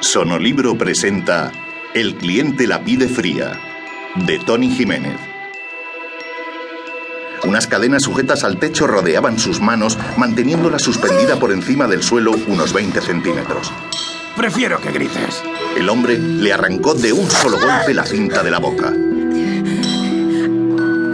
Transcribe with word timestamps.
Sonolibro 0.00 0.76
presenta 0.78 1.52
El 1.94 2.16
cliente 2.16 2.66
la 2.66 2.82
pide 2.82 3.06
fría, 3.06 3.60
de 4.26 4.38
Tony 4.38 4.70
Jiménez. 4.70 5.18
Unas 7.44 7.66
cadenas 7.66 8.04
sujetas 8.04 8.42
al 8.42 8.58
techo 8.58 8.86
rodeaban 8.86 9.38
sus 9.38 9.60
manos, 9.60 9.98
manteniéndola 10.16 10.78
suspendida 10.78 11.38
por 11.38 11.52
encima 11.52 11.86
del 11.86 12.02
suelo 12.02 12.32
unos 12.48 12.72
20 12.72 12.98
centímetros. 13.02 13.70
Prefiero 14.36 14.80
que 14.80 14.90
grites. 14.90 15.42
El 15.76 15.88
hombre 15.90 16.18
le 16.18 16.52
arrancó 16.52 16.94
de 16.94 17.12
un 17.12 17.30
solo 17.30 17.58
golpe 17.58 17.92
la 17.92 18.06
cinta 18.06 18.42
de 18.42 18.50
la 18.50 18.58
boca. 18.58 18.92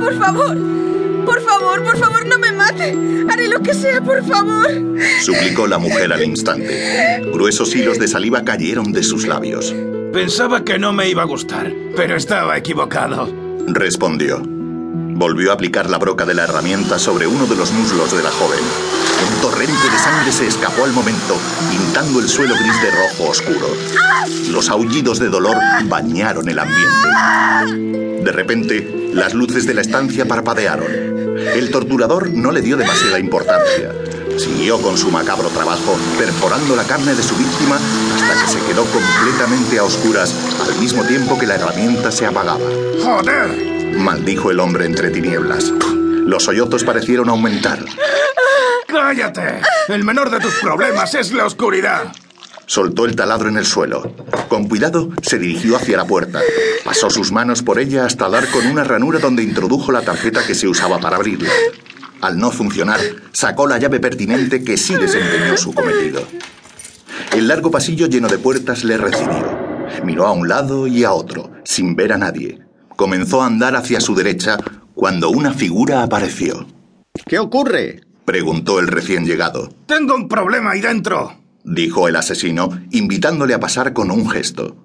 Por 0.00 0.18
favor, 0.18 0.56
por 1.32 1.42
favor, 1.42 1.82
por 1.82 1.98
favor, 1.98 2.26
no 2.26 2.38
me 2.38 2.52
mate. 2.52 2.94
Haré 3.30 3.48
lo 3.48 3.62
que 3.62 3.72
sea, 3.72 4.02
por 4.02 4.22
favor. 4.22 4.68
Suplicó 5.22 5.66
la 5.66 5.78
mujer 5.78 6.12
al 6.12 6.22
instante. 6.22 7.22
Gruesos 7.32 7.74
hilos 7.74 7.98
de 7.98 8.06
saliva 8.06 8.44
cayeron 8.44 8.92
de 8.92 9.02
sus 9.02 9.26
labios. 9.26 9.74
Pensaba 10.12 10.62
que 10.62 10.78
no 10.78 10.92
me 10.92 11.08
iba 11.08 11.22
a 11.22 11.26
gustar, 11.26 11.72
pero 11.96 12.16
estaba 12.16 12.58
equivocado. 12.58 13.32
Respondió. 13.66 14.42
Volvió 14.44 15.52
a 15.52 15.54
aplicar 15.54 15.88
la 15.88 15.96
broca 15.96 16.26
de 16.26 16.34
la 16.34 16.44
herramienta 16.44 16.98
sobre 16.98 17.26
uno 17.26 17.46
de 17.46 17.56
los 17.56 17.72
muslos 17.72 18.14
de 18.14 18.22
la 18.22 18.30
joven. 18.30 18.60
Un 18.60 19.40
torrente 19.40 19.90
de 19.90 19.98
sangre 19.98 20.32
se 20.32 20.46
escapó 20.48 20.84
al 20.84 20.92
momento, 20.92 21.38
pintando 21.70 22.20
el 22.20 22.28
suelo 22.28 22.54
gris 22.56 22.82
de 22.82 22.90
rojo 22.90 23.30
oscuro. 23.30 23.68
Los 24.50 24.68
aullidos 24.68 25.18
de 25.18 25.30
dolor 25.30 25.56
bañaron 25.84 26.46
el 26.48 26.58
ambiente. 26.58 28.22
De 28.22 28.32
repente, 28.32 29.10
las 29.14 29.32
luces 29.32 29.66
de 29.66 29.74
la 29.74 29.80
estancia 29.80 30.26
parpadearon. 30.26 31.11
El 31.54 31.70
torturador 31.70 32.30
no 32.30 32.52
le 32.52 32.62
dio 32.62 32.76
demasiada 32.76 33.18
importancia. 33.18 33.92
Siguió 34.38 34.80
con 34.80 34.96
su 34.96 35.10
macabro 35.10 35.48
trabajo, 35.48 35.96
perforando 36.18 36.74
la 36.74 36.84
carne 36.84 37.14
de 37.14 37.22
su 37.22 37.36
víctima 37.36 37.76
hasta 38.14 38.40
que 38.40 38.52
se 38.52 38.66
quedó 38.66 38.84
completamente 38.84 39.78
a 39.78 39.84
oscuras, 39.84 40.34
al 40.66 40.78
mismo 40.80 41.04
tiempo 41.04 41.38
que 41.38 41.46
la 41.46 41.56
herramienta 41.56 42.10
se 42.10 42.26
apagaba. 42.26 42.64
¡Joder! 43.02 43.94
Maldijo 43.96 44.50
el 44.50 44.60
hombre 44.60 44.86
entre 44.86 45.10
tinieblas. 45.10 45.72
Los 46.24 46.44
sollozos 46.44 46.84
parecieron 46.84 47.28
aumentar. 47.28 47.84
¡Cállate! 48.86 49.60
El 49.88 50.04
menor 50.04 50.30
de 50.30 50.40
tus 50.40 50.54
problemas 50.54 51.14
es 51.14 51.32
la 51.32 51.44
oscuridad. 51.44 52.12
Soltó 52.72 53.04
el 53.04 53.14
taladro 53.14 53.50
en 53.50 53.58
el 53.58 53.66
suelo. 53.66 54.14
Con 54.48 54.66
cuidado 54.66 55.10
se 55.20 55.38
dirigió 55.38 55.76
hacia 55.76 55.98
la 55.98 56.06
puerta. 56.06 56.40
Pasó 56.82 57.10
sus 57.10 57.30
manos 57.30 57.62
por 57.62 57.78
ella 57.78 58.06
hasta 58.06 58.30
dar 58.30 58.48
con 58.48 58.66
una 58.66 58.82
ranura 58.82 59.18
donde 59.18 59.42
introdujo 59.42 59.92
la 59.92 60.00
tarjeta 60.00 60.46
que 60.46 60.54
se 60.54 60.66
usaba 60.66 60.98
para 60.98 61.16
abrirla. 61.16 61.50
Al 62.22 62.38
no 62.38 62.50
funcionar, 62.50 62.98
sacó 63.34 63.66
la 63.66 63.76
llave 63.76 64.00
pertinente 64.00 64.64
que 64.64 64.78
sí 64.78 64.94
desempeñó 64.94 65.58
su 65.58 65.74
cometido. 65.74 66.26
El 67.34 67.46
largo 67.46 67.70
pasillo 67.70 68.06
lleno 68.06 68.28
de 68.28 68.38
puertas 68.38 68.84
le 68.84 68.96
recibió. 68.96 69.54
Miró 70.02 70.26
a 70.26 70.32
un 70.32 70.48
lado 70.48 70.86
y 70.86 71.04
a 71.04 71.12
otro, 71.12 71.50
sin 71.64 71.94
ver 71.94 72.14
a 72.14 72.16
nadie. 72.16 72.58
Comenzó 72.96 73.42
a 73.42 73.48
andar 73.48 73.76
hacia 73.76 74.00
su 74.00 74.14
derecha 74.14 74.56
cuando 74.94 75.28
una 75.28 75.52
figura 75.52 76.02
apareció. 76.02 76.66
¿Qué 77.26 77.38
ocurre? 77.38 78.00
Preguntó 78.24 78.80
el 78.80 78.88
recién 78.88 79.26
llegado. 79.26 79.68
Tengo 79.84 80.14
un 80.14 80.26
problema 80.26 80.70
ahí 80.70 80.80
dentro. 80.80 81.41
Dijo 81.64 82.08
el 82.08 82.16
asesino, 82.16 82.70
invitándole 82.90 83.54
a 83.54 83.60
pasar 83.60 83.92
con 83.92 84.10
un 84.10 84.28
gesto. 84.28 84.76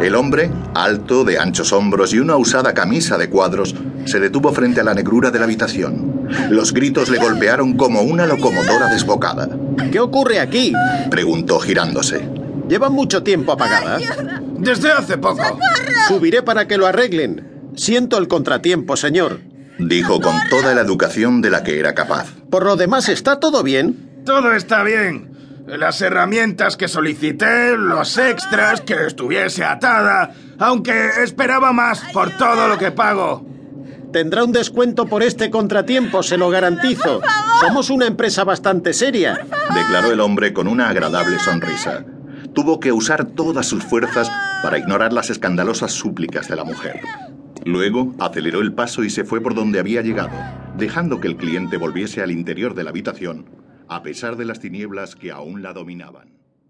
El 0.00 0.14
hombre, 0.14 0.50
alto, 0.74 1.22
de 1.24 1.38
anchos 1.38 1.72
hombros 1.72 2.14
y 2.14 2.18
una 2.18 2.36
usada 2.36 2.72
camisa 2.72 3.18
de 3.18 3.28
cuadros, 3.28 3.74
se 4.06 4.20
detuvo 4.20 4.52
frente 4.52 4.80
a 4.80 4.84
la 4.84 4.94
negrura 4.94 5.30
de 5.30 5.38
la 5.38 5.44
habitación. 5.44 6.28
Los 6.50 6.72
gritos 6.72 7.10
le 7.10 7.18
golpearon 7.18 7.74
como 7.76 8.02
una 8.02 8.26
locomotora 8.26 8.88
desbocada. 8.88 9.48
¿Qué 9.92 10.00
ocurre 10.00 10.40
aquí? 10.40 10.72
Preguntó 11.10 11.60
girándose. 11.60 12.26
¿Lleva 12.68 12.88
mucho 12.88 13.22
tiempo 13.22 13.52
apagada? 13.52 13.98
Desde 14.58 14.92
hace 14.92 15.18
poco. 15.18 15.58
Subiré 16.08 16.42
para 16.42 16.66
que 16.66 16.78
lo 16.78 16.86
arreglen. 16.86 17.72
Siento 17.76 18.16
el 18.16 18.28
contratiempo, 18.28 18.96
señor. 18.96 19.40
Dijo 19.78 20.20
con 20.20 20.36
toda 20.48 20.74
la 20.74 20.80
educación 20.80 21.42
de 21.42 21.50
la 21.50 21.62
que 21.62 21.78
era 21.78 21.94
capaz. 21.94 22.32
Por 22.50 22.64
lo 22.64 22.76
demás, 22.76 23.08
¿está 23.10 23.40
todo 23.40 23.62
bien? 23.62 24.22
Todo 24.24 24.52
está 24.54 24.82
bien. 24.82 25.33
Las 25.66 26.02
herramientas 26.02 26.76
que 26.76 26.88
solicité, 26.88 27.76
los 27.76 28.18
extras, 28.18 28.82
que 28.82 29.06
estuviese 29.06 29.64
atada, 29.64 30.34
aunque 30.58 31.08
esperaba 31.22 31.72
más 31.72 32.02
por 32.12 32.30
todo 32.36 32.68
lo 32.68 32.76
que 32.76 32.90
pago. 32.90 33.46
Tendrá 34.12 34.44
un 34.44 34.52
descuento 34.52 35.06
por 35.06 35.22
este 35.22 35.50
contratiempo, 35.50 36.22
se 36.22 36.36
lo 36.36 36.50
garantizo. 36.50 37.22
Somos 37.60 37.88
una 37.88 38.06
empresa 38.06 38.44
bastante 38.44 38.92
seria. 38.92 39.40
Declaró 39.74 40.12
el 40.12 40.20
hombre 40.20 40.52
con 40.52 40.68
una 40.68 40.90
agradable 40.90 41.38
sonrisa. 41.38 42.04
Tuvo 42.52 42.78
que 42.78 42.92
usar 42.92 43.24
todas 43.24 43.66
sus 43.66 43.82
fuerzas 43.82 44.30
para 44.62 44.78
ignorar 44.78 45.14
las 45.14 45.30
escandalosas 45.30 45.92
súplicas 45.92 46.46
de 46.46 46.56
la 46.56 46.64
mujer. 46.64 47.00
Luego 47.64 48.14
aceleró 48.20 48.60
el 48.60 48.74
paso 48.74 49.02
y 49.02 49.08
se 49.08 49.24
fue 49.24 49.40
por 49.40 49.54
donde 49.54 49.80
había 49.80 50.02
llegado, 50.02 50.36
dejando 50.76 51.20
que 51.20 51.28
el 51.28 51.36
cliente 51.36 51.78
volviese 51.78 52.22
al 52.22 52.30
interior 52.30 52.74
de 52.74 52.84
la 52.84 52.90
habitación, 52.90 53.63
a 53.88 54.02
pesar 54.02 54.36
de 54.36 54.44
las 54.44 54.60
tinieblas 54.60 55.16
que 55.16 55.30
aún 55.30 55.62
la 55.62 55.72
dominaban. 55.72 56.32